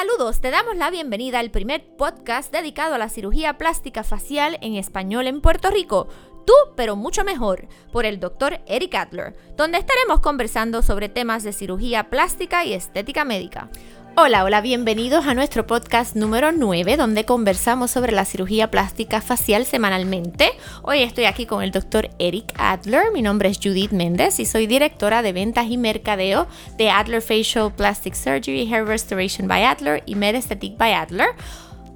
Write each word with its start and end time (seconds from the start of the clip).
Saludos, 0.00 0.40
te 0.40 0.50
damos 0.50 0.78
la 0.78 0.90
bienvenida 0.90 1.40
al 1.40 1.50
primer 1.50 1.84
podcast 1.98 2.50
dedicado 2.50 2.94
a 2.94 2.98
la 2.98 3.10
cirugía 3.10 3.58
plástica 3.58 4.02
facial 4.02 4.56
en 4.62 4.76
español 4.76 5.26
en 5.26 5.42
Puerto 5.42 5.70
Rico. 5.70 6.08
Tú, 6.46 6.54
pero 6.74 6.96
mucho 6.96 7.22
mejor, 7.22 7.68
por 7.92 8.06
el 8.06 8.18
doctor 8.18 8.60
Eric 8.66 8.94
Adler, 8.94 9.36
donde 9.58 9.76
estaremos 9.76 10.20
conversando 10.20 10.80
sobre 10.80 11.10
temas 11.10 11.42
de 11.42 11.52
cirugía 11.52 12.08
plástica 12.08 12.64
y 12.64 12.72
estética 12.72 13.26
médica. 13.26 13.68
Hola, 14.16 14.44
hola, 14.44 14.60
bienvenidos 14.60 15.26
a 15.26 15.34
nuestro 15.34 15.66
podcast 15.66 16.16
número 16.16 16.52
9, 16.52 16.96
donde 16.96 17.24
conversamos 17.24 17.92
sobre 17.92 18.12
la 18.12 18.24
cirugía 18.24 18.70
plástica 18.70 19.20
facial 19.20 19.64
semanalmente. 19.64 20.50
Hoy 20.82 21.02
estoy 21.02 21.24
aquí 21.24 21.46
con 21.46 21.62
el 21.62 21.70
doctor 21.70 22.10
Eric 22.18 22.52
Adler. 22.58 23.12
Mi 23.14 23.22
nombre 23.22 23.48
es 23.48 23.58
Judith 23.62 23.92
Méndez 23.92 24.40
y 24.40 24.46
soy 24.46 24.66
directora 24.66 25.22
de 25.22 25.32
ventas 25.32 25.66
y 25.70 25.78
mercadeo 25.78 26.48
de 26.76 26.90
Adler 26.90 27.22
Facial 27.22 27.72
Plastic 27.72 28.14
Surgery, 28.14 28.70
Hair 28.70 28.84
Restoration 28.86 29.48
by 29.48 29.64
Adler 29.64 30.02
y 30.04 30.16
Med 30.16 30.34
Aesthetic 30.34 30.76
by 30.76 30.92
Adler. 30.92 31.28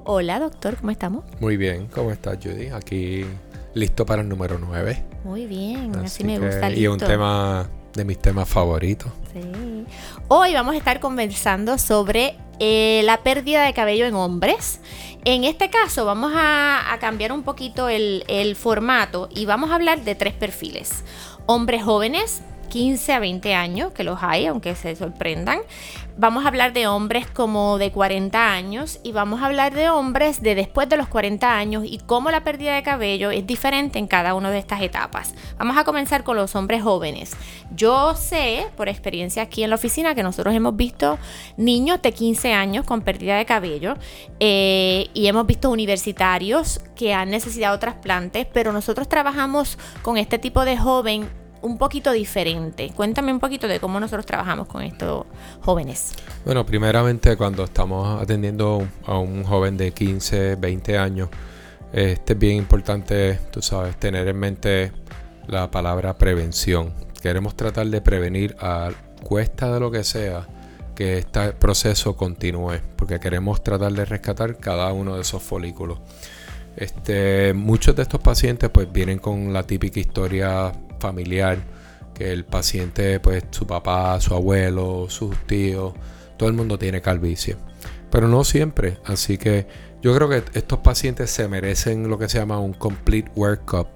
Hola, 0.04 0.38
doctor, 0.38 0.76
¿cómo 0.76 0.92
estamos? 0.92 1.24
Muy 1.40 1.56
bien, 1.56 1.88
¿cómo 1.88 2.10
estás, 2.10 2.38
Judy? 2.42 2.68
Aquí 2.68 3.24
listo 3.74 4.06
para 4.06 4.22
el 4.22 4.28
número 4.28 4.58
9. 4.58 5.04
Muy 5.24 5.46
bien, 5.46 5.94
así, 5.96 6.24
me 6.24 6.38
gusta. 6.38 6.70
Y 6.70 6.86
un 6.86 6.98
tema 6.98 7.68
de 7.94 8.04
mis 8.04 8.18
temas 8.18 8.48
favoritos. 8.48 9.10
Hoy 10.28 10.52
vamos 10.54 10.74
a 10.74 10.78
estar 10.78 11.00
conversando 11.00 11.78
sobre 11.78 12.36
eh, 12.58 13.02
la 13.04 13.22
pérdida 13.22 13.64
de 13.64 13.72
cabello 13.72 14.06
en 14.06 14.14
hombres. 14.14 14.80
En 15.24 15.44
este 15.44 15.70
caso 15.70 16.04
vamos 16.04 16.32
a, 16.34 16.96
cambiar 17.00 17.32
un 17.32 17.42
poquito 17.42 17.88
el 17.88 18.56
formato 18.56 19.28
y 19.34 19.46
vamos 19.46 19.70
a 19.70 19.76
hablar 19.76 20.02
de 20.02 20.14
tres 20.14 20.34
perfiles. 20.34 21.04
Hombres 21.46 21.82
jóvenes, 21.82 22.42
15 22.64 23.12
a 23.12 23.18
20 23.18 23.54
años, 23.54 23.92
que 23.92 24.04
los 24.04 24.22
hay, 24.22 24.46
aunque 24.46 24.74
se 24.74 24.94
sorprendan. 24.96 25.60
Vamos 26.16 26.44
a 26.44 26.48
hablar 26.48 26.72
de 26.72 26.86
hombres 26.86 27.26
como 27.26 27.76
de 27.76 27.90
40 27.90 28.52
años 28.52 29.00
y 29.02 29.10
vamos 29.10 29.42
a 29.42 29.46
hablar 29.46 29.74
de 29.74 29.90
hombres 29.90 30.42
de 30.42 30.54
después 30.54 30.88
de 30.88 30.96
los 30.96 31.08
40 31.08 31.56
años 31.56 31.82
y 31.84 31.98
cómo 31.98 32.30
la 32.30 32.44
pérdida 32.44 32.76
de 32.76 32.84
cabello 32.84 33.32
es 33.32 33.44
diferente 33.46 33.98
en 33.98 34.06
cada 34.06 34.34
una 34.34 34.52
de 34.52 34.58
estas 34.58 34.80
etapas. 34.82 35.34
Vamos 35.58 35.76
a 35.76 35.82
comenzar 35.82 36.22
con 36.22 36.36
los 36.36 36.54
hombres 36.54 36.84
jóvenes. 36.84 37.32
Yo 37.74 38.14
sé, 38.14 38.68
por 38.76 38.88
experiencia 38.88 39.42
aquí 39.42 39.64
en 39.64 39.70
la 39.70 39.76
oficina, 39.76 40.14
que 40.14 40.22
nosotros 40.22 40.54
hemos 40.54 40.76
visto 40.76 41.18
niños 41.56 42.00
de 42.00 42.12
15 42.12 42.52
años 42.52 42.84
con 42.84 43.02
pérdida 43.02 43.36
de 43.36 43.44
cabello 43.44 43.96
eh, 44.38 45.08
y 45.14 45.26
hemos 45.26 45.46
visto 45.46 45.68
universitarios 45.70 46.80
que 46.94 47.12
han 47.12 47.30
necesitado 47.30 47.78
trasplantes, 47.80 48.46
pero 48.52 48.72
nosotros 48.72 49.08
trabajamos 49.08 49.78
con 50.02 50.16
este 50.16 50.38
tipo 50.38 50.64
de 50.64 50.76
joven 50.76 51.28
un 51.64 51.78
poquito 51.78 52.12
diferente. 52.12 52.92
Cuéntame 52.94 53.32
un 53.32 53.40
poquito 53.40 53.66
de 53.66 53.80
cómo 53.80 53.98
nosotros 53.98 54.26
trabajamos 54.26 54.68
con 54.68 54.82
estos 54.82 55.24
jóvenes. 55.62 56.12
Bueno, 56.44 56.64
primeramente 56.66 57.36
cuando 57.36 57.64
estamos 57.64 58.20
atendiendo 58.20 58.86
a 59.06 59.18
un 59.18 59.44
joven 59.44 59.76
de 59.78 59.92
15, 59.92 60.56
20 60.56 60.98
años, 60.98 61.30
este 61.92 62.34
es 62.34 62.38
bien 62.38 62.56
importante, 62.56 63.38
tú 63.50 63.62
sabes, 63.62 63.96
tener 63.96 64.28
en 64.28 64.38
mente 64.38 64.92
la 65.46 65.70
palabra 65.70 66.18
prevención. 66.18 66.92
Queremos 67.22 67.56
tratar 67.56 67.86
de 67.86 68.02
prevenir 68.02 68.54
a 68.60 68.90
cuesta 69.22 69.72
de 69.72 69.80
lo 69.80 69.90
que 69.90 70.04
sea 70.04 70.46
que 70.94 71.18
este 71.18 71.52
proceso 71.52 72.14
continúe, 72.14 72.80
porque 72.96 73.18
queremos 73.18 73.64
tratar 73.64 73.92
de 73.92 74.04
rescatar 74.04 74.58
cada 74.58 74.92
uno 74.92 75.16
de 75.16 75.22
esos 75.22 75.42
folículos. 75.42 75.98
Este, 76.76 77.54
muchos 77.54 77.96
de 77.96 78.02
estos 78.02 78.20
pacientes 78.20 78.68
pues 78.68 78.92
vienen 78.92 79.18
con 79.18 79.52
la 79.52 79.62
típica 79.62 80.00
historia 80.00 80.72
familiar, 80.98 81.58
que 82.14 82.32
el 82.32 82.44
paciente, 82.44 83.20
pues 83.20 83.44
su 83.50 83.66
papá, 83.66 84.20
su 84.20 84.34
abuelo, 84.34 85.06
sus 85.08 85.36
tíos, 85.46 85.94
todo 86.36 86.48
el 86.48 86.54
mundo 86.54 86.78
tiene 86.78 87.00
calvicie. 87.00 87.56
Pero 88.10 88.28
no 88.28 88.44
siempre, 88.44 88.98
así 89.04 89.38
que 89.38 89.66
yo 90.00 90.14
creo 90.14 90.28
que 90.28 90.44
estos 90.54 90.78
pacientes 90.80 91.30
se 91.30 91.48
merecen 91.48 92.08
lo 92.08 92.18
que 92.18 92.28
se 92.28 92.38
llama 92.38 92.60
un 92.60 92.74
complete 92.74 93.30
workup, 93.34 93.88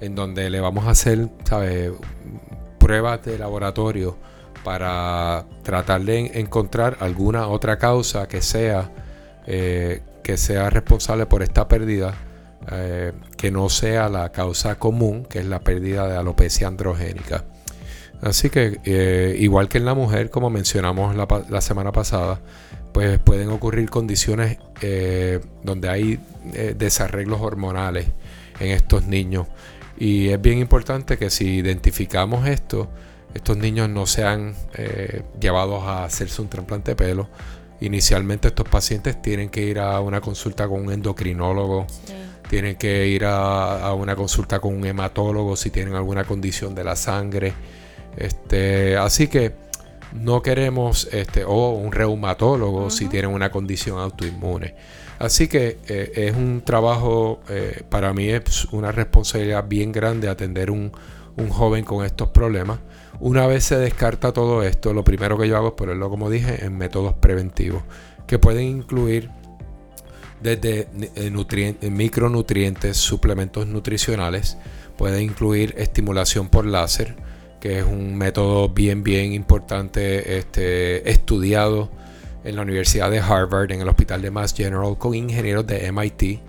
en 0.00 0.14
donde 0.14 0.50
le 0.50 0.60
vamos 0.60 0.86
a 0.86 0.90
hacer, 0.90 1.28
¿sabe? 1.44 1.92
pruebas 2.78 3.24
de 3.24 3.38
laboratorio 3.38 4.16
para 4.64 5.44
tratar 5.62 6.02
de 6.02 6.40
encontrar 6.40 6.96
alguna 7.00 7.46
otra 7.48 7.78
causa 7.78 8.28
que 8.28 8.40
sea 8.40 8.90
eh, 9.46 10.02
que 10.22 10.36
sea 10.36 10.70
responsable 10.70 11.26
por 11.26 11.42
esta 11.42 11.68
pérdida 11.68 12.14
eh, 12.70 13.12
que 13.36 13.50
no 13.50 13.68
sea 13.70 14.08
la 14.08 14.30
causa 14.30 14.78
común, 14.78 15.24
que 15.24 15.38
es 15.38 15.46
la 15.46 15.60
pérdida 15.60 16.06
de 16.08 16.16
alopecia 16.16 16.66
androgénica. 16.68 17.44
Así 18.20 18.50
que, 18.50 18.80
eh, 18.84 19.36
igual 19.38 19.68
que 19.68 19.78
en 19.78 19.84
la 19.84 19.94
mujer, 19.94 20.28
como 20.28 20.50
mencionamos 20.50 21.16
la, 21.16 21.60
semana 21.60 21.92
pasada, 21.92 22.40
pues 22.92 23.18
pueden 23.20 23.48
ocurrir 23.50 23.88
condiciones 23.90 24.58
eh, 24.82 25.40
donde 25.62 25.88
hay 25.88 26.20
desarreglos 26.76 27.40
hormonales 27.40 28.06
en 28.58 28.72
estos 28.72 29.06
niños. 29.06 29.46
Y 29.96 30.28
es 30.28 30.40
bien 30.40 30.58
importante 30.58 31.16
que 31.16 31.30
si 31.30 31.58
identificamos 31.58 32.46
esto, 32.48 32.90
estos 33.34 33.56
niños 33.56 33.88
no 33.88 34.06
sean 34.06 34.54
llevados 35.40 35.84
a 35.84 36.04
hacerse 36.04 36.42
un 36.42 36.48
trasplante 36.48 36.92
de 36.92 36.96
pelo. 36.96 37.28
Inicialmente 37.80 38.48
estos 38.48 38.68
pacientes 38.68 39.22
tienen 39.22 39.48
que 39.48 39.62
ir 39.62 39.78
a 39.78 40.00
una 40.00 40.20
consulta 40.20 40.66
con 40.66 40.86
un 40.86 40.92
endocrinólogo 40.92 41.86
tienen 42.48 42.76
que 42.76 43.06
ir 43.06 43.24
a, 43.24 43.92
una 43.94 44.16
consulta 44.16 44.60
con 44.60 44.74
un 44.74 44.84
hematólogo 44.86 45.56
si 45.56 45.70
tienen 45.70 45.94
alguna 45.94 46.24
condición 46.24 46.74
de 46.74 46.84
la 46.84 46.96
sangre. 46.96 47.52
Este, 48.16 48.96
así 48.96 49.28
que 49.28 49.52
no 50.12 50.42
queremos, 50.42 51.08
este, 51.12 51.44
o 51.44 51.70
un 51.70 51.92
reumatólogo 51.92 52.90
si 52.90 53.06
tienen 53.08 53.30
una 53.30 53.50
condición 53.50 53.98
autoinmune. 53.98 54.74
Así 55.18 55.48
que 55.48 55.78
eh, 55.88 56.12
es 56.14 56.36
un 56.36 56.62
trabajo, 56.64 57.40
eh, 57.48 57.82
para 57.88 58.12
mí 58.12 58.28
es 58.28 58.66
una 58.66 58.92
responsabilidad 58.92 59.66
bien 59.68 59.92
grande 59.92 60.28
atender 60.28 60.70
un, 60.70 60.92
un 61.36 61.48
joven 61.48 61.84
con 61.84 62.04
estos 62.04 62.28
problemas. 62.28 62.78
Una 63.20 63.46
vez 63.46 63.64
se 63.64 63.76
descarta 63.76 64.32
todo 64.32 64.62
esto, 64.62 64.92
lo 64.92 65.02
primero 65.02 65.36
que 65.36 65.48
yo 65.48 65.56
hago 65.56 65.68
es 65.68 65.74
ponerlo, 65.74 66.08
como 66.08 66.30
dije, 66.30 66.64
en 66.64 66.78
métodos 66.78 67.14
preventivos, 67.14 67.82
que 68.26 68.38
pueden 68.38 68.64
incluir 68.64 69.30
desde 70.42 70.88
eh, 71.16 71.90
micronutrientes, 71.90 72.96
suplementos 72.96 73.66
nutricionales, 73.66 74.56
puede 74.96 75.22
incluir 75.22 75.74
estimulación 75.78 76.48
por 76.48 76.66
láser, 76.66 77.16
que 77.60 77.78
es 77.78 77.84
un 77.84 78.16
método 78.16 78.68
bien, 78.68 79.02
bien 79.02 79.32
importante, 79.32 80.38
este, 80.38 81.10
estudiado 81.10 81.90
en 82.44 82.56
la 82.56 82.62
Universidad 82.62 83.10
de 83.10 83.18
Harvard, 83.18 83.72
en 83.72 83.80
el 83.80 83.88
Hospital 83.88 84.22
de 84.22 84.30
Mass 84.30 84.54
General, 84.54 84.96
con 84.98 85.14
ingenieros 85.14 85.66
de 85.66 85.90
MIT 85.90 86.40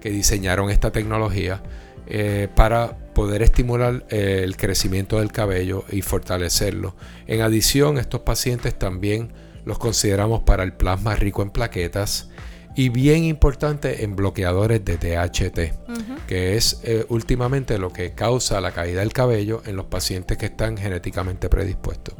que 0.00 0.10
diseñaron 0.10 0.70
esta 0.70 0.92
tecnología 0.92 1.62
eh, 2.06 2.48
para 2.54 2.96
poder 3.14 3.42
estimular 3.42 4.06
eh, 4.10 4.42
el 4.44 4.56
crecimiento 4.56 5.18
del 5.18 5.32
cabello 5.32 5.84
y 5.90 6.02
fortalecerlo. 6.02 6.94
En 7.26 7.40
adición, 7.40 7.98
estos 7.98 8.20
pacientes 8.20 8.78
también 8.78 9.32
los 9.64 9.78
consideramos 9.78 10.42
para 10.44 10.62
el 10.62 10.72
plasma 10.72 11.16
rico 11.16 11.42
en 11.42 11.50
plaquetas 11.50 12.30
y 12.78 12.90
bien 12.90 13.24
importante 13.24 14.04
en 14.04 14.14
bloqueadores 14.14 14.84
de 14.84 14.98
THT, 14.98 16.28
que 16.28 16.56
es 16.56 16.80
eh, 16.84 17.04
últimamente 17.08 17.76
lo 17.76 17.92
que 17.92 18.12
causa 18.12 18.60
la 18.60 18.70
caída 18.70 19.00
del 19.00 19.12
cabello 19.12 19.62
en 19.66 19.74
los 19.74 19.86
pacientes 19.86 20.38
que 20.38 20.46
están 20.46 20.76
genéticamente 20.76 21.48
predispuestos. 21.48 22.14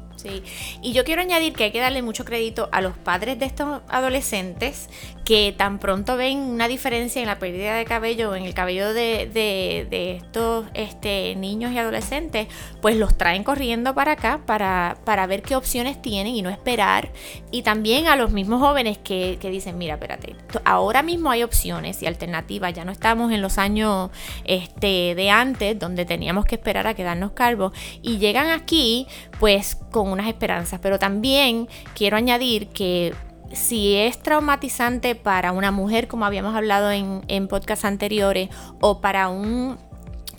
Y 0.83 0.93
yo 0.93 1.05
quiero 1.05 1.22
añadir 1.22 1.53
que 1.53 1.65
hay 1.65 1.71
que 1.71 1.81
darle 1.81 2.03
mucho 2.03 2.25
crédito 2.25 2.69
a 2.72 2.81
los 2.81 2.97
padres 2.97 3.39
de 3.39 3.47
estos 3.47 3.83
adolescentes 3.89 4.89
que 5.28 5.55
tan 5.55 5.78
pronto 5.78 6.16
ven 6.16 6.39
una 6.39 6.69
diferencia 6.69 7.21
en 7.21 7.27
la 7.27 7.39
pérdida 7.39 7.75
de 7.75 7.84
cabello, 7.84 8.34
en 8.34 8.44
el 8.44 8.55
cabello 8.55 8.94
de, 8.94 9.28
de, 9.31 10.17
estos 10.17 10.65
este, 10.72 11.34
niños 11.37 11.71
y 11.72 11.78
adolescentes, 11.78 12.49
pues 12.81 12.97
los 12.97 13.19
traen 13.19 13.44
corriendo 13.44 13.94
para 13.94 14.12
acá 14.12 14.41
para, 14.47 14.97
para, 15.05 15.27
ver 15.27 15.43
qué 15.43 15.55
opciones 15.55 16.00
tienen 16.00 16.34
y 16.34 16.41
no 16.41 16.49
esperar. 16.49 17.12
Y 17.50 17.61
también 17.61 18.06
a 18.06 18.17
los 18.17 18.31
mismos 18.31 18.62
jóvenes 18.62 18.97
que, 18.97 19.37
que 19.38 19.50
dicen, 19.50 19.77
mira, 19.77 19.94
espérate, 19.94 20.35
ahora 20.64 21.02
mismo 21.02 21.31
hay 21.31 21.43
opciones 21.43 22.02
y 22.02 22.06
alternativas, 22.06 22.73
ya 22.73 22.87
no 22.87 22.93
estamos 22.93 23.31
en 23.31 23.43
los 23.43 23.58
años 23.58 24.11
este, 24.44 25.14
de 25.14 25.31
antes 25.31 25.79
donde 25.79 26.06
teníamos 26.06 26.47
que 26.47 26.55
esperar 26.55 26.87
a 26.87 26.94
quedarnos 26.94 27.32
calvos 27.32 27.73
y 28.00 28.17
llegan 28.17 28.49
aquí 28.49 29.06
pues 29.38 29.76
con 29.91 30.11
esperanzas, 30.26 30.81
pero 30.81 30.99
también 30.99 31.69
quiero 31.94 32.17
añadir 32.17 32.69
que 32.69 33.15
si 33.53 33.94
es 33.94 34.19
traumatizante 34.19 35.15
para 35.15 35.53
una 35.53 35.70
mujer, 35.70 36.09
como 36.09 36.25
habíamos 36.25 36.55
hablado 36.55 36.91
en, 36.91 37.23
en 37.29 37.49
podcasts 37.49 37.85
anteriores, 37.85 38.49
o 38.81 39.00
para 39.00 39.29
un 39.29 39.79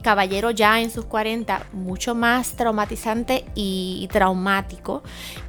caballero 0.02 0.52
ya 0.52 0.82
en 0.82 0.92
sus 0.92 1.06
40, 1.06 1.68
mucho 1.74 2.16
más 2.16 2.54
traumatizante 2.54 3.46
y 3.56 4.08
traumático, 4.12 5.04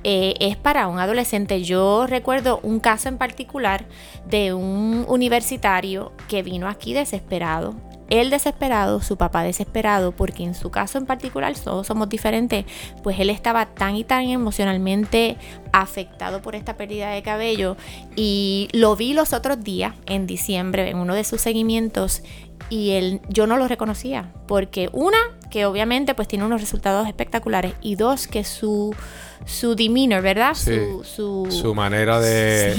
eh, 0.04 0.34
es 0.40 0.56
para 0.56 0.88
un 0.88 0.98
adolescente. 0.98 1.62
Yo 1.62 2.06
recuerdo 2.06 2.60
un 2.62 2.80
caso 2.80 3.08
en 3.08 3.18
particular 3.18 3.86
de 4.26 4.52
un 4.52 5.04
universitario 5.08 6.12
que 6.28 6.42
vino 6.42 6.68
aquí 6.68 6.92
desesperado 6.92 7.74
él 8.10 8.30
desesperado, 8.30 9.00
su 9.00 9.16
papá 9.16 9.42
desesperado, 9.42 10.12
porque 10.12 10.44
en 10.44 10.54
su 10.54 10.70
caso 10.70 10.98
en 10.98 11.06
particular 11.06 11.54
todos 11.56 11.86
somos 11.86 12.08
diferentes, 12.08 12.64
pues 13.02 13.18
él 13.18 13.30
estaba 13.30 13.66
tan 13.66 13.96
y 13.96 14.04
tan 14.04 14.28
emocionalmente 14.28 15.36
afectado 15.72 16.42
por 16.42 16.54
esta 16.54 16.76
pérdida 16.76 17.10
de 17.10 17.22
cabello. 17.22 17.76
Y 18.16 18.68
lo 18.72 18.96
vi 18.96 19.14
los 19.14 19.32
otros 19.32 19.62
días 19.62 19.94
en 20.06 20.26
diciembre 20.26 20.90
en 20.90 20.98
uno 20.98 21.14
de 21.14 21.24
sus 21.24 21.40
seguimientos 21.40 22.22
y 22.68 22.90
él, 22.90 23.20
yo 23.28 23.46
no 23.46 23.56
lo 23.56 23.66
reconocía 23.66 24.32
porque 24.46 24.90
una 24.92 25.18
que 25.50 25.66
obviamente 25.66 26.14
pues 26.14 26.28
tiene 26.28 26.44
unos 26.44 26.60
resultados 26.60 27.08
espectaculares 27.08 27.74
y 27.80 27.96
dos 27.96 28.28
que 28.28 28.44
su 28.44 28.94
su 29.44 29.74
demeanor, 29.74 30.22
¿verdad? 30.22 30.54
su, 30.54 31.02
su, 31.50 31.74
manera 31.74 32.20
de, 32.20 32.74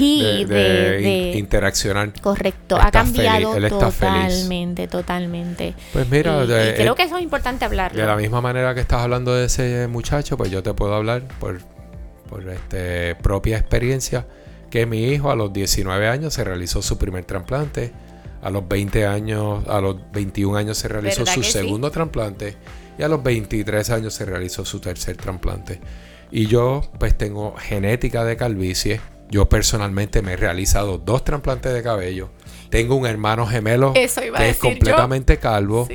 de, 0.46 1.34
interaccionar. 1.36 2.12
Correcto, 2.20 2.76
ha 2.80 2.90
cambiado 2.90 3.54
totalmente, 3.68 4.88
totalmente. 4.88 5.74
Pues 5.92 6.08
mira, 6.08 6.44
creo 6.46 6.94
que 6.94 7.02
eso 7.02 7.16
es 7.16 7.22
importante 7.22 7.64
hablarlo. 7.64 8.00
De 8.00 8.06
la 8.06 8.16
misma 8.16 8.40
manera 8.40 8.74
que 8.74 8.80
estás 8.80 9.02
hablando 9.02 9.34
de 9.34 9.46
ese 9.46 9.86
muchacho, 9.88 10.36
pues 10.36 10.50
yo 10.50 10.62
te 10.62 10.72
puedo 10.74 10.94
hablar 10.94 11.22
por, 11.38 11.60
por 12.28 12.48
este, 12.48 13.14
propia 13.16 13.58
experiencia 13.58 14.26
que 14.70 14.86
mi 14.86 15.04
hijo 15.04 15.30
a 15.30 15.36
los 15.36 15.52
19 15.52 16.08
años 16.08 16.32
se 16.34 16.44
realizó 16.44 16.80
su 16.80 16.96
primer 16.96 17.24
trasplante 17.24 17.92
a 18.42 18.50
los 18.50 18.66
20 18.66 19.06
años, 19.06 19.66
a 19.68 19.80
los 19.80 19.96
21 20.12 20.58
años 20.58 20.76
se 20.76 20.88
realizó 20.88 21.24
su 21.24 21.42
segundo 21.44 21.90
trasplante 21.90 22.56
y 22.98 23.02
a 23.02 23.08
los 23.08 23.22
23 23.22 23.88
años 23.90 24.14
se 24.14 24.24
realizó 24.24 24.64
su 24.64 24.80
tercer 24.80 25.16
trasplante. 25.16 25.80
Y 26.32 26.46
yo 26.46 26.82
pues 26.98 27.16
tengo 27.16 27.54
genética 27.56 28.24
de 28.24 28.36
calvicie. 28.36 29.00
Yo 29.30 29.48
personalmente 29.48 30.22
me 30.22 30.32
he 30.32 30.36
realizado 30.36 30.96
dos 30.98 31.24
trasplantes 31.24 31.72
de 31.74 31.82
cabello. 31.82 32.30
Tengo 32.70 32.96
un 32.96 33.06
hermano 33.06 33.46
gemelo 33.46 33.92
que 33.92 34.04
es 34.04 34.56
completamente 34.56 35.36
calvo. 35.36 35.86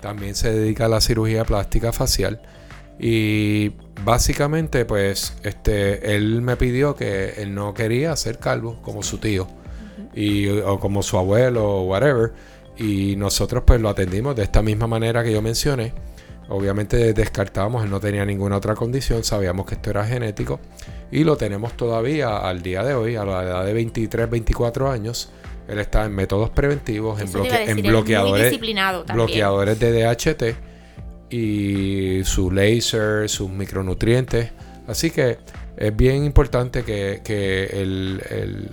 También 0.00 0.34
se 0.34 0.52
dedica 0.52 0.86
a 0.86 0.88
la 0.88 1.00
cirugía 1.00 1.44
plástica 1.44 1.92
facial. 1.92 2.42
Y 2.98 3.72
básicamente 4.04 4.84
pues 4.84 5.36
este 5.44 6.14
él 6.14 6.42
me 6.42 6.56
pidió 6.56 6.96
que 6.96 7.34
él 7.38 7.54
no 7.54 7.72
quería 7.72 8.14
ser 8.16 8.38
calvo 8.38 8.80
como 8.82 9.02
su 9.02 9.18
tío 9.18 9.46
y, 10.12 10.48
o 10.48 10.78
como 10.80 11.04
su 11.04 11.18
abuelo 11.18 11.64
o 11.64 11.82
whatever. 11.84 12.32
Y 12.76 13.14
nosotros 13.14 13.62
pues 13.64 13.80
lo 13.80 13.88
atendimos 13.88 14.34
de 14.34 14.42
esta 14.42 14.60
misma 14.60 14.88
manera 14.88 15.22
que 15.22 15.32
yo 15.32 15.40
mencioné. 15.40 15.92
Obviamente 16.48 17.14
descartábamos, 17.14 17.84
él 17.84 17.90
no 17.90 18.00
tenía 18.00 18.24
ninguna 18.24 18.56
otra 18.56 18.74
condición, 18.74 19.24
sabíamos 19.24 19.66
que 19.66 19.76
esto 19.76 19.90
era 19.90 20.04
genético 20.04 20.60
y 21.10 21.24
lo 21.24 21.36
tenemos 21.36 21.74
todavía 21.74 22.36
al 22.36 22.62
día 22.62 22.82
de 22.82 22.94
hoy, 22.94 23.16
a 23.16 23.24
la 23.24 23.42
edad 23.42 23.64
de 23.64 23.72
23, 23.72 24.28
24 24.28 24.90
años. 24.90 25.30
Él 25.68 25.78
está 25.78 26.04
en 26.04 26.14
métodos 26.14 26.50
preventivos, 26.50 27.20
en, 27.20 27.28
en 27.28 27.82
bloqueadores, 27.82 28.60
bloqueadores 29.14 29.80
de 29.80 30.04
DHT 30.04 30.42
y 31.30 32.22
su 32.24 32.50
laser, 32.50 33.30
sus 33.30 33.48
micronutrientes. 33.48 34.50
Así 34.86 35.10
que 35.10 35.38
es 35.78 35.96
bien 35.96 36.24
importante 36.24 36.84
que, 36.84 37.22
que 37.24 37.64
el 37.80 38.22
el 38.28 38.70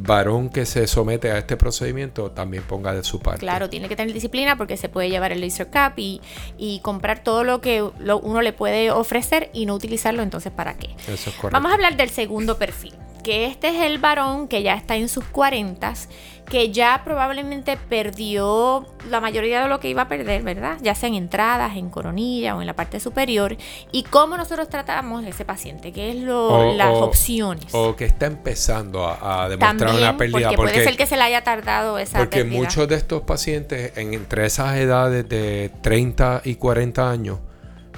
varón 0.00 0.48
que 0.48 0.66
se 0.66 0.86
somete 0.86 1.30
a 1.30 1.38
este 1.38 1.56
procedimiento 1.56 2.30
también 2.30 2.62
ponga 2.64 2.92
de 2.92 3.04
su 3.04 3.20
parte. 3.20 3.40
Claro, 3.40 3.70
tiene 3.70 3.88
que 3.88 3.96
tener 3.96 4.12
disciplina 4.12 4.56
porque 4.56 4.76
se 4.76 4.88
puede 4.88 5.08
llevar 5.08 5.32
el 5.32 5.40
laser 5.40 5.70
cap 5.70 5.98
y, 5.98 6.20
y 6.58 6.80
comprar 6.80 7.22
todo 7.22 7.44
lo 7.44 7.60
que 7.60 7.82
uno 7.82 8.42
le 8.42 8.52
puede 8.52 8.90
ofrecer 8.90 9.50
y 9.52 9.66
no 9.66 9.74
utilizarlo 9.74 10.22
entonces 10.22 10.52
para 10.52 10.76
qué. 10.76 10.90
Eso 11.02 11.30
es 11.30 11.36
correcto. 11.36 11.50
Vamos 11.50 11.70
a 11.70 11.74
hablar 11.74 11.96
del 11.96 12.10
segundo 12.10 12.58
perfil, 12.58 12.94
que 13.26 13.46
este 13.46 13.70
es 13.70 13.82
el 13.82 13.98
varón 13.98 14.46
que 14.46 14.62
ya 14.62 14.74
está 14.74 14.94
en 14.94 15.08
sus 15.08 15.24
cuarentas 15.24 16.08
que 16.48 16.70
ya 16.70 17.02
probablemente 17.04 17.76
perdió 17.76 18.86
la 19.10 19.20
mayoría 19.20 19.62
de 19.62 19.68
lo 19.68 19.80
que 19.80 19.88
iba 19.88 20.02
a 20.02 20.08
perder, 20.08 20.44
¿verdad? 20.44 20.78
Ya 20.80 20.94
sea 20.94 21.08
en 21.08 21.16
entradas, 21.16 21.76
en 21.76 21.90
coronilla 21.90 22.54
o 22.54 22.60
en 22.60 22.68
la 22.68 22.74
parte 22.76 23.00
superior. 23.00 23.56
Y 23.90 24.04
cómo 24.04 24.36
nosotros 24.36 24.68
tratamos 24.68 25.24
a 25.24 25.28
ese 25.28 25.44
paciente, 25.44 25.92
qué 25.92 26.10
es 26.10 26.18
lo, 26.18 26.72
las 26.74 26.94
opciones. 26.94 27.74
O 27.74 27.96
que 27.96 28.04
está 28.04 28.26
empezando 28.26 29.04
a, 29.04 29.48
demostrar 29.48 29.92
una 29.92 30.16
pérdida. 30.16 30.50
Porque, 30.50 30.56
puede 30.56 30.84
ser 30.84 30.96
que 30.96 31.06
se 31.06 31.16
le 31.16 31.22
haya 31.22 31.42
tardado 31.42 31.98
esa 31.98 32.18
Porque 32.18 32.44
muchos 32.44 32.86
de 32.86 32.94
estos 32.94 33.22
pacientes, 33.22 33.98
en, 33.98 34.14
entre 34.14 34.46
esas 34.46 34.76
edades 34.76 35.28
de 35.28 35.72
30 35.82 36.42
y 36.44 36.54
40 36.54 37.10
años, 37.10 37.40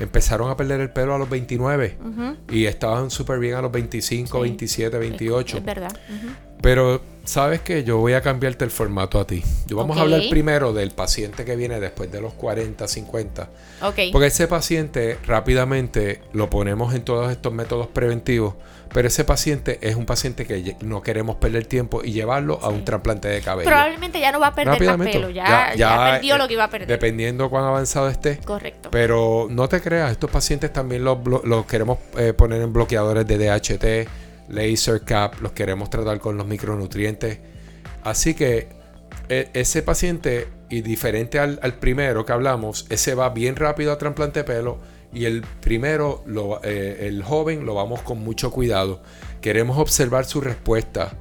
empezaron 0.00 0.50
a 0.50 0.56
perder 0.56 0.80
el 0.80 0.90
pelo 0.90 1.14
a 1.14 1.18
los 1.18 1.28
29 1.28 1.98
y 2.50 2.66
estaban 2.66 3.10
súper 3.10 3.38
bien 3.38 3.54
a 3.54 3.62
los 3.62 3.72
25, 3.72 4.40
27, 4.40 4.98
28. 4.98 5.58
Es, 5.58 5.64
verdad. 5.64 5.96
Pero 6.60 7.00
sabes 7.28 7.60
que 7.60 7.84
yo 7.84 7.99
voy 7.99 8.14
a 8.14 8.22
cambiarte 8.22 8.64
el 8.64 8.70
formato 8.70 9.20
a 9.20 9.26
ti. 9.26 9.44
Yo 9.66 9.76
vamos 9.76 9.99
a 9.99 10.00
hablar 10.00 10.22
primero 10.31 10.72
del 10.72 10.90
paciente 10.90 11.44
que 11.44 11.56
viene 11.56 11.78
después 11.78 12.10
de 12.10 12.20
los 12.20 12.32
40, 12.34 12.88
50. 12.88 13.49
Porque 14.12 14.26
ese 14.26 14.49
paciente 14.49 15.19
rápidamente 15.26 16.22
lo 16.32 16.50
ponemos 16.50 16.94
en 16.94 17.02
todos 17.02 17.31
estos 17.31 17.52
métodos 17.52 17.87
preventivos. 17.88 18.55
Pero 18.93 19.06
ese 19.06 19.22
paciente 19.25 19.78
es 19.82 19.96
un 19.96 20.06
paciente 20.06 20.46
que 20.46 20.75
no 20.81 21.02
queremos 21.02 21.37
perder 21.37 21.66
tiempo 21.66 22.02
y 22.02 22.12
llevarlo 22.12 22.58
a 22.62 22.70
un 22.70 22.87
trasplante 22.87 23.28
de 23.28 23.43
cabello. 23.43 23.69
Probablemente 23.69 24.19
ya 24.19 24.32
no 24.32 24.40
va 24.40 24.46
a 24.46 24.55
perder 24.55 24.96
más 24.96 25.08
pelo, 25.08 25.28
ya, 25.28 25.75
ya, 25.75 26.12
perdió 26.12 26.37
eh, 26.37 26.38
lo 26.38 26.49
que 26.49 26.55
iba 26.55 26.64
a 26.64 26.70
perder. 26.70 26.88
Dependiendo 26.88 27.50
cuán 27.50 27.64
avanzado 27.64 28.08
esté. 28.08 28.38
Correcto. 28.38 28.90
Pero 28.90 29.46
no 29.50 29.69
te 29.69 29.82
creas, 29.82 30.10
estos 30.12 30.31
pacientes 30.31 30.72
también 30.72 31.05
los, 31.05 31.19
queremos 31.66 31.99
eh, 32.16 32.32
poner 32.32 32.62
en 32.62 32.72
bloqueadores 32.72 33.26
de 33.26 33.37
DHT 33.37 34.27
laser 34.48 35.02
cap, 35.02 35.40
los 35.40 35.52
queremos 35.52 35.90
tratar 35.90 36.18
con 36.20 36.36
los 36.36 36.46
micronutrientes. 36.46 37.38
Así 38.02 38.34
que 38.34 38.68
e, 39.28 39.50
ese 39.52 39.82
paciente, 39.82 40.48
y 40.70 40.82
diferente 40.82 41.38
al, 41.38 41.58
primero 41.80 42.24
que 42.24 42.32
hablamos, 42.32 42.86
ese 42.90 43.14
va 43.14 43.30
bien 43.30 43.56
rápido 43.56 43.92
a 43.92 43.98
trasplante 43.98 44.40
de 44.40 44.44
pelo 44.44 44.78
y 45.12 45.24
el 45.24 45.42
primero, 45.60 46.22
lo, 46.26 46.60
eh, 46.62 47.06
el 47.06 47.22
joven, 47.22 47.64
lo 47.64 47.74
vamos 47.74 48.02
con 48.02 48.18
mucho 48.18 48.50
cuidado. 48.50 49.02
Queremos 49.40 49.78
observar 49.78 50.26
su 50.26 50.40
respuesta 50.40 51.12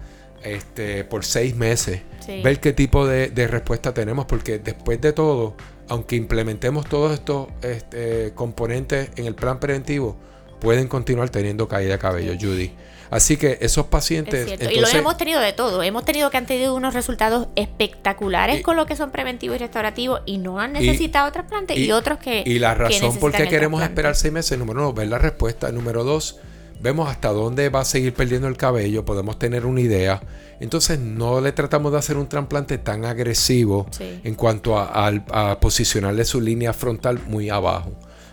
este, 0.44 1.04
por 1.04 1.26
seis 1.26 1.56
meses, 1.56 2.02
ver 2.44 2.60
qué 2.60 2.74
tipo 2.74 3.08
de, 3.08 3.30
respuesta 3.48 3.94
tenemos, 3.94 4.26
porque 4.26 4.60
después 4.60 5.00
de 5.02 5.14
todo, 5.14 5.56
aunque 5.88 6.16
implementemos 6.16 6.88
todos 6.88 7.14
estos 7.14 7.48
este, 7.62 8.34
componentes 8.36 9.10
en 9.16 9.26
el 9.26 9.36
plan 9.36 9.60
preventivo, 9.60 10.18
pueden 10.60 10.88
continuar 10.88 11.30
teniendo 11.30 11.68
caída 11.68 11.94
de 11.94 12.00
cabello, 12.00 12.34
Judy. 12.40 12.74
Así 13.10 13.38
que 13.38 13.58
esos 13.62 13.88
pacientes... 13.88 14.48
y 14.72 14.80
lo 14.80 14.88
hemos 14.88 15.18
tenido 15.18 15.40
de 15.40 15.54
todo. 15.54 15.84
Hemos 15.84 16.06
tenido 16.06 16.30
que 16.30 16.38
han 16.38 16.46
tenido 16.46 16.76
unos 16.76 16.94
resultados 16.94 17.48
espectaculares 17.56 18.62
con 18.62 18.76
lo 18.76 18.86
que 18.86 18.96
son 18.96 19.12
preventivos 19.12 19.56
y 19.56 19.60
restaurativos 19.60 20.22
y 20.26 20.38
no 20.38 20.60
han 20.60 20.74
necesitado 20.74 21.32
trasplante 21.32 21.76
y, 21.76 21.86
y, 21.86 21.92
otros 21.92 22.20
que... 22.20 22.44
Y 22.46 22.60
la 22.60 22.74
razón 22.74 23.18
por 23.18 23.32
qué 23.32 23.48
queremos 23.48 23.82
esperar 23.82 24.16
seis 24.16 24.34
meses, 24.34 24.58
número 24.58 24.82
uno, 24.82 24.94
ver 24.94 25.08
la 25.08 25.18
respuesta. 25.18 25.72
Número 25.72 26.04
dos, 26.04 26.40
vemos 26.80 27.10
hasta 27.10 27.30
dónde 27.30 27.70
va 27.70 27.82
a 27.82 27.86
seguir 27.86 28.14
perdiendo 28.14 28.48
el 28.48 28.58
cabello, 28.58 29.06
podemos 29.06 29.40
tener 29.40 29.66
una 29.66 29.82
idea. 29.82 30.22
Entonces 30.60 31.00
no 31.00 31.42
le 31.42 31.52
tratamos 31.52 31.92
de 31.92 32.00
hacer 32.00 32.18
un 32.18 32.28
trasplante 32.28 32.78
tan 32.78 33.06
agresivo 33.06 33.88
en 34.00 34.36
cuanto 34.36 34.78
a, 34.78 35.08
a, 35.08 35.60
posicionarle 35.60 36.26
su 36.26 36.42
línea 36.42 36.74
frontal 36.74 37.20
muy 37.28 37.50
abajo. 37.50 37.92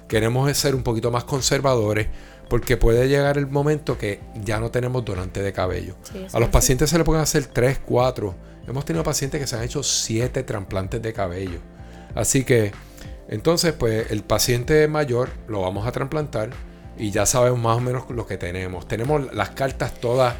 Queremos 0.09 0.55
ser 0.57 0.75
un 0.75 0.83
poquito 0.83 1.11
más 1.11 1.25
conservadores 1.25 2.09
porque 2.55 2.77
puede 2.77 3.09
llegar 3.09 3.37
el 3.37 3.49
momento 3.49 3.99
que 3.99 4.21
ya 4.37 4.61
no 4.61 4.71
tenemos 4.71 5.05
donante 5.05 5.43
de 5.43 5.53
cabello. 5.53 5.97
a 6.33 6.39
los 6.39 6.51
pacientes 6.51 6.89
se 6.89 6.97
le 6.97 7.03
pueden 7.03 7.21
hacer 7.21 7.47
3, 7.47 7.81
4. 7.85 8.33
Hemos 8.69 8.85
tenido 8.85 9.03
pacientes 9.03 9.41
que 9.41 9.49
se 9.49 9.57
han 9.57 9.65
hecho 9.65 9.83
7 9.83 10.41
trasplantes 10.45 11.03
de 11.03 11.13
cabello. 11.13 11.59
Así 12.15 12.45
que, 12.45 12.71
entonces, 13.27 13.73
pues 13.73 14.09
el 14.13 14.23
paciente 14.23 14.87
mayor 14.87 15.31
lo 15.49 15.63
vamos 15.63 15.85
a 15.85 15.91
trasplantar 15.91 16.51
y 16.97 17.11
ya 17.11 17.27
sabemos 17.27 17.59
más 17.59 17.77
o 17.77 17.81
menos 17.81 18.05
lo 18.11 18.25
que 18.25 18.39
tenemos. 18.39 18.87
Tenemos 18.87 19.35
las 19.35 19.51
cartas 19.51 19.93
todas 19.95 20.37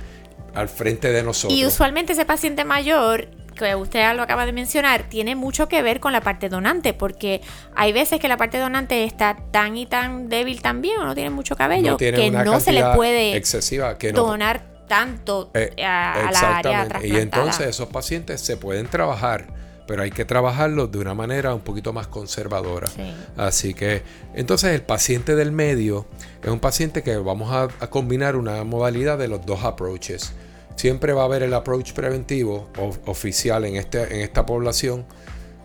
al 0.55 0.69
frente 0.69 1.11
de 1.11 1.25
nosotros. 1.25 1.59
Y 1.59 1.67
usualmente 1.67 2.13
ese 2.13 2.25
paciente 2.25 2.65
mayor 2.65 3.27
que 3.55 3.75
usted 3.75 4.15
lo 4.15 4.23
acaba 4.23 4.47
de 4.47 4.53
mencionar, 4.53 5.09
tiene 5.09 5.37
mucho 5.37 5.69
que 5.69 5.83
ver 5.83 6.01
con 6.01 6.13
la 6.13 6.21
parte 6.21 6.49
donante, 6.49 6.93
porque 6.93 7.41
hay 7.75 7.93
veces 7.93 8.21
que 8.21 8.29
la 8.29 8.37
parte 8.37 8.59
donante 8.59 9.05
está 9.05 9.37
tan 9.51 9.77
y 9.77 9.87
tan 9.87 10.29
débil 10.29 10.61
también, 10.63 10.99
o 11.01 11.05
no 11.05 11.15
tiene 11.15 11.31
mucho 11.31 11.57
cabello, 11.57 11.97
que 11.97 12.31
no 12.31 12.61
se 12.61 12.73
le 12.73 12.85
puede 12.95 13.37
excesiva, 13.37 13.99
que 13.99 14.13
donar 14.13 14.75
tanto 14.87 15.51
eh, 15.55 15.71
a, 15.85 16.31
la 16.31 16.59
área 16.59 16.89
Y 17.03 17.17
entonces 17.17 17.67
esos 17.69 17.89
pacientes 17.89 18.41
se 18.41 18.57
pueden 18.57 18.87
trabajar, 18.87 19.47
pero 19.87 20.03
hay 20.03 20.11
que 20.11 20.25
trabajarlos 20.25 20.91
de 20.93 20.99
una 20.99 21.15
manera 21.15 21.55
un 21.55 21.61
poquito 21.61 21.93
más 21.93 22.07
conservadora. 22.07 22.91
Así 23.37 23.75
que, 23.75 24.03
entonces 24.35 24.75
el 24.75 24.83
paciente 24.83 25.37
del 25.37 25.53
medio 25.53 26.07
es 26.43 26.51
un 26.51 26.61
paciente 26.61 27.03
que 27.03 27.17
vamos 27.17 27.53
a, 27.53 27.69
a 27.83 27.91
combinar 27.91 28.37
una 28.37 28.63
modalidad 28.65 29.19
de 29.19 29.29
los 29.29 29.45
dos 29.47 29.65
approaches 29.65 30.35
siempre 30.77 31.13
va 31.13 31.23
a 31.23 31.25
haber 31.27 31.43
el 31.43 31.55
approach 31.55 31.93
preventivo 31.93 32.69
oficial 33.07 33.65
en, 33.65 33.77
este, 33.77 34.03
en 34.15 34.21
esta 34.21 34.45
población, 34.47 35.05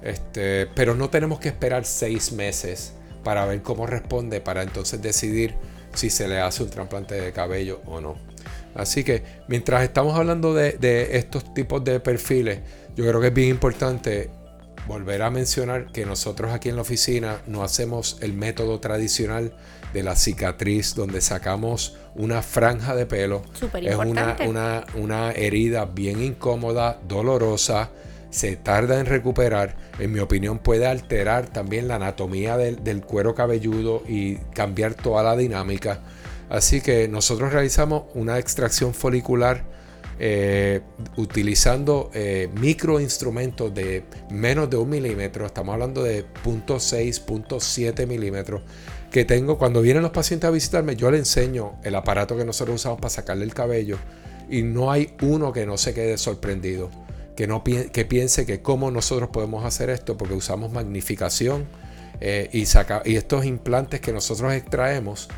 este, 0.02 0.68
pero 0.76 0.96
no 0.96 1.10
tenemos 1.10 1.40
que 1.40 1.50
esperar 1.50 1.86
seis 1.86 2.32
meses 2.32 2.94
para 3.24 3.46
ver 3.46 3.62
cómo 3.62 3.86
responde, 3.86 4.42
para 4.42 4.64
entonces 4.64 5.02
decidir 5.02 5.56
si 5.94 6.10
se 6.10 6.28
le 6.28 6.40
hace 6.40 6.64
un 6.64 6.70
trasplante 6.70 7.16
de 7.16 7.32
cabello 7.32 7.82
o 7.86 8.00
no. 8.00 8.16
Así 8.76 9.04
que 9.04 9.24
mientras 9.48 9.84
estamos 9.84 10.16
hablando 10.16 10.54
de, 10.54 11.10
estos 11.14 11.54
tipos 11.54 11.84
de 11.84 12.00
perfiles, 12.00 12.60
yo 12.96 13.06
creo 13.06 13.20
que 13.20 13.28
es 13.28 13.34
bien 13.34 13.50
importante 13.50 14.30
volver 14.88 15.22
a 15.22 15.30
mencionar 15.30 15.92
que 15.92 16.06
nosotros 16.06 16.52
aquí 16.52 16.70
en 16.70 16.76
la 16.76 16.84
oficina 16.84 17.42
no 17.46 17.64
hacemos 17.64 18.18
el 18.22 18.34
método 18.34 18.80
tradicional 18.80 19.54
de 19.94 20.04
la 20.04 20.16
cicatriz 20.16 20.96
donde 20.96 21.22
sacamos 21.22 21.98
una 22.16 22.42
franja 22.42 22.96
de 22.96 23.06
pelo. 23.06 23.42
Es 23.82 23.96
una, 23.96 24.38
una, 24.48 24.86
una 24.96 25.32
herida 25.32 25.86
bien 25.86 26.22
incómoda, 26.22 27.00
dolorosa, 27.08 27.90
se 28.30 28.56
tarda 28.56 29.00
en 29.00 29.06
recuperar. 29.06 29.76
En 30.00 30.12
mi 30.12 30.20
opinión 30.20 30.60
puede 30.60 30.86
alterar 30.86 31.48
también 31.48 31.88
la 31.88 31.96
anatomía 31.96 32.58
del, 32.58 33.02
cuero 33.02 33.34
cabelludo 33.36 34.04
y 34.08 34.36
cambiar 34.54 34.94
toda 34.94 35.24
la 35.24 35.36
dinámica. 35.36 36.00
Así 36.50 36.82
que 36.82 37.08
nosotros 37.08 37.54
realizamos 37.54 38.04
una 38.14 38.40
extracción 38.40 38.94
folicular 38.94 39.64
eh, 40.22 40.82
utilizando 41.16 42.12
eh, 42.14 42.50
microinstrumentos 42.60 43.74
de 43.74 44.04
menos 44.30 44.70
de 44.70 44.76
un 44.76 44.90
milímetro, 44.90 45.46
estamos 45.46 45.74
hablando 45.74 46.04
de 46.04 46.26
0.6, 46.44 47.26
0.7 47.26 48.06
milímetros, 48.06 48.62
que 49.12 49.26
tengo 49.26 49.58
cuando 49.58 49.82
vienen 49.82 50.04
los 50.04 50.12
pacientes 50.12 50.48
a 50.48 50.52
visitarme, 50.52 50.96
yo 50.96 51.10
le 51.12 51.18
enseño 51.18 51.74
el 51.84 51.96
aparato 51.96 52.38
que 52.38 52.46
nosotros 52.46 52.76
usamos 52.76 53.00
para 53.00 53.10
sacarle 53.10 53.46
el 53.46 53.54
cabello 53.54 53.98
y 54.50 54.64
no 54.64 54.92
hay 54.92 55.14
uno 55.22 55.52
que 55.52 55.66
no 55.66 55.78
se 55.78 55.94
quede 55.94 56.18
sorprendido, 56.18 56.90
que, 57.36 57.48
no 57.48 57.64
que 57.64 58.06
piense 58.06 58.46
que 58.46 58.62
cómo 58.62 58.92
nosotros 58.92 59.30
podemos 59.30 59.66
hacer 59.66 59.90
esto, 59.90 60.18
porque 60.18 60.34
usamos 60.34 60.72
magnificación 60.72 61.66
eh, 62.22 62.50
y, 62.52 62.66
saca 62.66 63.02
y 63.06 63.16
estos 63.16 63.46
implantes 63.46 64.02
que 64.02 64.12
nosotros 64.12 64.54
extraemos, 64.54 65.30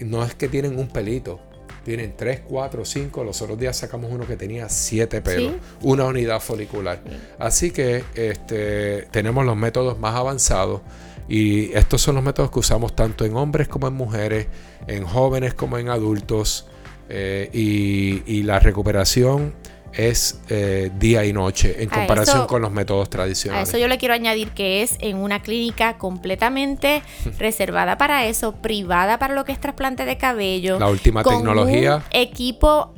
no 0.00 0.24
es 0.24 0.34
que 0.34 0.48
tienen 0.48 0.78
un 0.78 0.88
pelito, 0.88 1.40
tienen 1.86 2.14
3, 2.16 2.40
4, 2.48 2.84
5. 2.84 3.22
Los 3.22 3.40
otros 3.42 3.60
días 3.60 3.76
sacamos 3.76 4.10
uno 4.12 4.26
que 4.26 4.36
tenía 4.36 4.68
7 4.68 5.22
pelos, 5.22 5.52
una 5.82 6.04
unidad 6.04 6.40
folicular. 6.40 7.00
Así 7.38 7.70
que 7.70 8.02
este, 8.16 9.02
tenemos 9.12 9.46
los 9.46 9.56
métodos 9.56 9.96
más 9.96 10.16
avanzados 10.16 10.80
y 11.28 11.72
estos 11.72 12.02
son 12.02 12.14
los 12.14 12.24
métodos 12.24 12.50
que 12.50 12.58
usamos 12.58 12.94
tanto 12.94 13.24
en 13.24 13.36
hombres 13.36 13.68
como 13.68 13.88
en 13.88 13.94
mujeres, 13.94 14.46
en 14.86 15.04
jóvenes 15.04 15.54
como 15.54 15.78
en 15.78 15.88
adultos. 15.88 16.66
Eh, 17.08 17.50
y, 17.52 18.22
y 18.26 18.42
la 18.42 18.58
recuperación 18.58 19.54
es 19.96 20.40
eh, 20.48 20.90
día 20.98 21.24
y 21.24 21.32
noche 21.32 21.82
en 21.82 21.88
comparación 21.88 22.46
con 22.46 22.62
los 22.62 22.70
métodos 22.70 23.08
tradicionales. 23.08 23.68
A 23.68 23.70
eso 23.70 23.78
yo 23.78 23.88
le 23.88 23.98
quiero 23.98 24.14
añadir 24.14 24.50
que 24.50 24.82
es 24.82 24.96
en 25.00 25.16
una 25.16 25.42
clínica 25.42 25.96
completamente 25.98 27.02
reservada 27.38 27.96
para 27.96 28.26
eso, 28.26 28.52
privada 28.52 29.18
para 29.18 29.34
lo 29.34 29.44
que 29.44 29.52
es 29.52 29.60
trasplante 29.60 30.04
de 30.04 30.16
cabello. 30.18 30.78
La 30.78 30.88
última 30.88 31.22
tecnología. 31.22 32.04
equipo 32.10 32.92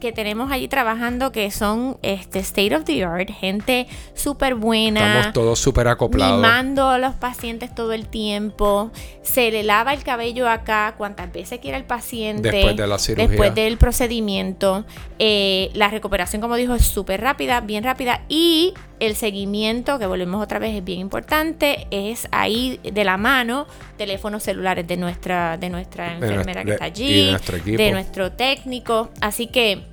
que 0.00 0.12
tenemos 0.12 0.50
allí 0.50 0.66
trabajando 0.66 1.30
que 1.30 1.50
son 1.50 1.98
este 2.02 2.40
state 2.40 2.74
of 2.74 2.84
the 2.84 3.04
art, 3.04 3.30
gente 3.30 3.86
súper 4.14 4.54
buena. 4.54 5.18
Estamos 5.18 5.32
todos 5.34 5.58
súper 5.58 5.86
acoplados. 5.88 6.36
Mimando 6.36 6.88
a 6.88 6.98
los 6.98 7.14
pacientes 7.14 7.74
todo 7.74 7.92
el 7.92 8.06
tiempo. 8.08 8.90
Se 9.22 9.50
le 9.50 9.62
lava 9.62 9.92
el 9.92 10.02
cabello 10.02 10.48
acá 10.48 10.94
cuantas 10.96 11.32
veces 11.32 11.60
quiera 11.60 11.76
el 11.76 11.84
paciente. 11.84 12.50
Después 12.50 12.76
de 12.76 12.86
la 12.86 12.98
cirugía. 12.98 13.28
Después 13.28 13.54
del 13.54 13.76
procedimiento. 13.76 14.84
Eh, 15.18 15.70
la 15.74 15.88
recuperación, 15.88 16.40
como 16.40 16.56
dijo, 16.56 16.74
es 16.74 16.86
súper 16.86 17.20
rápida, 17.20 17.60
bien 17.60 17.84
rápida. 17.84 18.22
Y 18.28 18.74
el 19.00 19.16
seguimiento, 19.16 19.98
que 19.98 20.06
volvemos 20.06 20.42
otra 20.42 20.58
vez, 20.58 20.74
es 20.74 20.84
bien 20.84 21.00
importante, 21.00 21.86
es 21.90 22.28
ahí 22.32 22.80
de 22.82 23.04
la 23.04 23.16
mano, 23.16 23.66
teléfonos 23.96 24.42
celulares 24.42 24.86
de 24.86 24.96
nuestra, 24.96 25.56
de 25.56 25.70
nuestra 25.70 26.14
enfermera 26.14 26.64
que 26.64 26.72
está 26.72 26.84
allí, 26.84 27.36
de 27.64 27.90
nuestro 27.92 28.32
técnico. 28.32 29.10
Así 29.20 29.46
que 29.46 29.89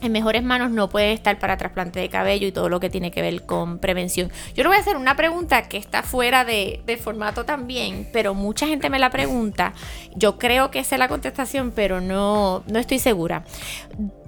en 0.00 0.12
mejores 0.12 0.42
manos 0.42 0.70
no 0.70 0.88
puede 0.88 1.12
estar 1.12 1.38
para 1.38 1.56
trasplante 1.56 2.00
de 2.00 2.08
cabello 2.08 2.46
y 2.46 2.52
todo 2.52 2.68
lo 2.68 2.80
que 2.80 2.90
tiene 2.90 3.10
que 3.10 3.22
ver 3.22 3.44
con 3.44 3.78
prevención. 3.78 4.30
Yo 4.54 4.62
le 4.62 4.68
voy 4.68 4.78
a 4.78 4.80
hacer 4.80 4.96
una 4.96 5.16
pregunta 5.16 5.62
que 5.62 5.76
está 5.76 6.02
fuera 6.02 6.44
de, 6.44 6.82
formato 7.02 7.44
también, 7.44 8.08
pero 8.12 8.34
mucha 8.34 8.66
gente 8.66 8.90
me 8.90 8.98
la 8.98 9.10
pregunta. 9.10 9.72
Yo 10.16 10.38
creo 10.38 10.70
que 10.70 10.80
es 10.80 10.90
la 10.92 11.08
contestación, 11.08 11.72
pero 11.74 12.00
no, 12.00 12.62
no 12.66 12.78
estoy 12.78 12.98
segura. 12.98 13.44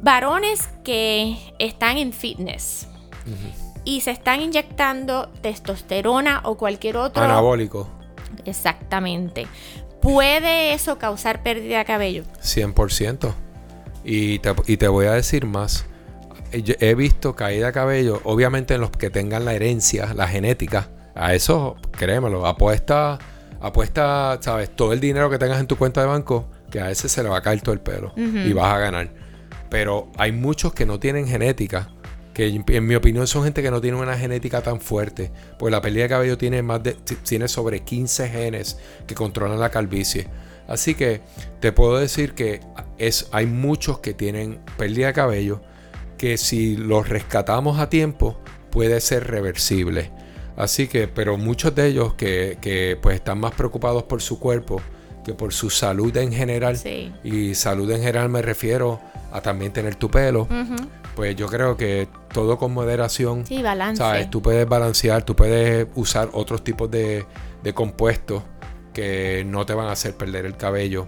Varones 0.00 0.68
que 0.84 1.36
están 1.58 1.98
en 1.98 2.12
fitness. 2.12 2.86
Y 3.84 4.02
se 4.02 4.12
están 4.12 4.40
inyectando 4.40 5.28
testosterona 5.40 6.40
o 6.44 6.56
cualquier 6.56 6.96
otro. 6.96 7.22
Anabólico. 7.22 7.88
Exactamente. 8.44 9.46
¿Puede 10.00 10.72
eso 10.72 10.98
causar 10.98 11.42
pérdida 11.42 11.78
de 11.78 11.84
cabello? 11.84 12.24
100%. 12.42 13.34
Y 14.04 14.38
te, 14.40 14.88
voy 14.88 15.06
a 15.06 15.12
decir 15.12 15.46
más. 15.46 15.86
He 16.52 16.94
visto 16.94 17.34
caída 17.34 17.68
de 17.68 17.72
cabello, 17.72 18.20
obviamente 18.24 18.74
en 18.74 18.82
los 18.82 18.90
que 18.90 19.08
tengan 19.08 19.44
la 19.44 19.54
herencia, 19.54 20.12
la 20.14 20.28
genética. 20.28 20.90
A 21.14 21.34
eso, 21.34 21.76
créemelo, 21.92 22.46
apuesta, 22.46 23.18
apuesta, 23.60 24.38
sabes, 24.40 24.74
todo 24.74 24.92
el 24.92 25.00
dinero 25.00 25.30
que 25.30 25.38
tengas 25.38 25.60
en 25.60 25.66
tu 25.66 25.76
cuenta 25.76 26.00
de 26.00 26.06
banco, 26.08 26.50
que 26.70 26.80
a 26.80 26.90
ese 26.90 27.08
se 27.08 27.22
le 27.22 27.28
va 27.28 27.38
a 27.38 27.42
caer 27.42 27.60
todo 27.62 27.74
el 27.74 27.80
pelo 27.80 28.12
y 28.16 28.52
vas 28.52 28.74
a 28.74 28.78
ganar. 28.78 29.10
Pero 29.70 30.10
hay 30.18 30.32
muchos 30.32 30.74
que 30.74 30.84
no 30.84 30.98
tienen 30.98 31.26
genética, 31.26 31.90
que 32.34 32.48
en 32.48 32.86
mi 32.86 32.94
opinión 32.94 33.26
son 33.26 33.44
gente 33.44 33.62
que 33.62 33.70
no 33.70 33.80
tiene 33.80 33.96
una 33.96 34.18
genética 34.18 34.62
tan 34.62 34.80
fuerte, 34.80 35.30
porque 35.58 35.70
la 35.70 35.80
pérdida 35.80 36.04
de 36.04 36.08
cabello 36.08 36.38
tiene 36.38 36.62
más 36.62 36.82
de 36.82 36.94
tiene 36.94 37.48
sobre 37.48 37.80
15 37.80 38.28
genes 38.28 38.78
que 39.06 39.14
controlan 39.14 39.60
la 39.60 39.70
calvicie. 39.70 40.28
Así 40.68 40.94
que 40.94 41.20
te 41.60 41.72
puedo 41.72 41.98
decir 41.98 42.34
que 42.34 42.60
es, 42.98 43.28
hay 43.32 43.46
muchos 43.46 43.98
que 43.98 44.14
tienen 44.14 44.60
pérdida 44.76 45.08
de 45.08 45.12
cabello 45.12 45.60
que 46.18 46.38
si 46.38 46.76
los 46.76 47.08
rescatamos 47.08 47.80
a 47.80 47.88
tiempo 47.88 48.38
puede 48.70 49.00
ser 49.00 49.26
reversible. 49.26 50.10
Así 50.56 50.86
que, 50.86 51.08
pero 51.08 51.36
muchos 51.36 51.74
de 51.74 51.88
ellos 51.88 52.14
que, 52.14 52.98
pues 53.02 53.16
están 53.16 53.40
más 53.40 53.52
preocupados 53.54 54.04
por 54.04 54.22
su 54.22 54.38
cuerpo 54.38 54.80
que 55.24 55.34
por 55.34 55.52
su 55.52 55.70
salud 55.70 56.16
en 56.16 56.32
general. 56.32 56.78
Y 57.24 57.54
salud 57.54 57.90
en 57.90 58.00
general 58.00 58.28
me 58.28 58.42
refiero 58.42 59.00
a 59.32 59.40
también 59.40 59.72
tener 59.72 59.94
tu 59.94 60.10
pelo. 60.10 60.46
Pues 61.16 61.36
yo 61.36 61.46
creo 61.46 61.76
que 61.76 62.08
todo 62.32 62.56
con 62.56 62.72
moderación. 62.72 63.44
Sí, 63.46 63.62
balance. 63.62 63.98
¿sabes? 63.98 64.30
Tú 64.30 64.40
puedes 64.40 64.68
balancear, 64.68 65.24
tú 65.24 65.36
puedes 65.36 65.86
usar 65.94 66.30
otros 66.32 66.64
tipos 66.64 66.90
de, 66.90 67.26
de 67.62 67.74
compuestos 67.74 68.42
que 68.92 69.44
no 69.46 69.66
te 69.66 69.74
van 69.74 69.88
a 69.88 69.92
hacer 69.92 70.14
perder 70.14 70.46
el 70.46 70.56
cabello 70.56 71.06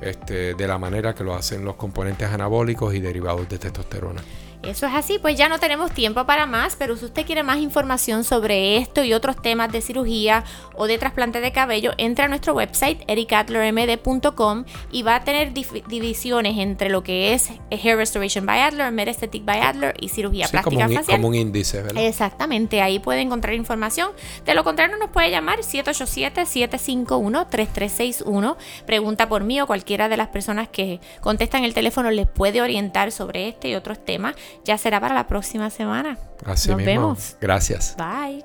este, 0.00 0.54
de 0.54 0.68
la 0.68 0.78
manera 0.78 1.14
que 1.14 1.24
lo 1.24 1.34
hacen 1.34 1.64
los 1.64 1.76
componentes 1.76 2.28
anabólicos 2.28 2.94
y 2.94 3.00
derivados 3.00 3.48
de 3.48 3.58
testosterona. 3.58 4.22
Eso 4.62 4.86
es 4.86 4.94
así, 4.94 5.18
pues 5.18 5.36
ya 5.36 5.48
no 5.48 5.58
tenemos 5.58 5.92
tiempo 5.92 6.24
para 6.26 6.46
más, 6.46 6.76
pero 6.76 6.96
si 6.96 7.04
usted 7.04 7.24
quiere 7.24 7.42
más 7.42 7.58
información 7.58 8.24
sobre 8.24 8.78
esto 8.78 9.04
y 9.04 9.12
otros 9.12 9.40
temas 9.40 9.70
de 9.70 9.80
cirugía 9.80 10.44
o 10.74 10.86
de 10.86 10.98
trasplante 10.98 11.40
de 11.40 11.52
cabello, 11.52 11.92
entra 11.98 12.24
a 12.24 12.28
nuestro 12.28 12.54
website 12.54 13.02
ericadlermd.com 13.06 14.64
y 14.90 15.02
va 15.02 15.16
a 15.16 15.24
tener 15.24 15.52
divisiones 15.52 16.58
entre 16.58 16.90
lo 16.90 17.02
que 17.02 17.32
es 17.32 17.50
Hair 17.70 17.96
Restoration 17.96 18.46
by 18.46 18.60
Adler, 18.60 18.92
Med 18.92 19.08
Aesthetic 19.08 19.44
by 19.44 19.60
Adler 19.60 19.94
y 20.00 20.08
cirugía 20.08 20.48
plástica 20.48 20.74
como 20.74 20.84
un, 20.84 20.92
facial. 20.92 21.18
Como 21.18 21.28
un 21.28 21.34
índice, 21.34 21.82
¿verdad? 21.82 22.04
Exactamente, 22.04 22.82
ahí 22.82 22.98
puede 22.98 23.20
encontrar 23.20 23.54
información. 23.54 24.10
De 24.44 24.54
lo 24.54 24.64
contrario, 24.64 24.96
nos 24.96 25.10
puede 25.10 25.30
llamar 25.30 25.60
787-751-3361. 25.60 28.56
Pregunta 28.86 29.28
por 29.28 29.44
mí 29.44 29.60
o 29.60 29.66
cualquiera 29.66 30.08
de 30.08 30.16
las 30.16 30.28
personas 30.28 30.68
que 30.68 31.00
contestan 31.20 31.64
el 31.64 31.74
teléfono 31.74 32.10
les 32.10 32.26
puede 32.26 32.62
orientar 32.62 33.12
sobre 33.12 33.48
este 33.48 33.68
y 33.68 33.74
otros 33.74 34.02
temas 34.04 34.34
ya 34.64 34.78
será 34.78 35.00
para 35.00 35.14
la 35.14 35.26
próxima 35.26 35.70
semana. 35.70 36.18
Así 36.44 36.70
Nos 36.70 36.78
vemos. 36.78 37.36
Gracias. 37.40 37.96
Bye. 37.96 38.44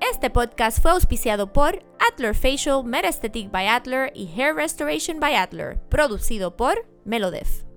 Este 0.00 0.30
podcast 0.30 0.80
fue 0.80 0.92
auspiciado 0.92 1.52
por 1.52 1.82
Adler 1.98 2.34
Facial, 2.34 2.84
Metaesthetic 2.84 3.50
by 3.50 3.66
Adler 3.66 4.12
y 4.14 4.28
Hair 4.36 4.54
Restoration 4.54 5.18
by 5.18 5.34
Adler, 5.34 5.78
producido 5.88 6.56
por 6.56 6.86
Melodef. 7.04 7.67